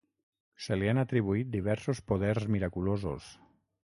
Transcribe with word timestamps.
Se 0.67 0.77
li 0.77 0.87
han 0.93 1.01
atribuït 1.01 1.51
diversos 1.55 2.01
poders 2.13 2.47
miraculosos. 2.57 3.29